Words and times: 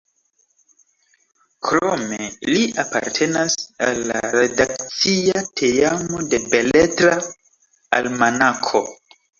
Krome, 1.67 2.19
li 2.53 2.63
apartenas 2.85 3.59
al 3.89 4.03
la 4.13 4.25
redakcia 4.39 5.47
teamo 5.63 6.27
de 6.35 6.45
Beletra 6.51 7.17
Almanako. 8.01 8.89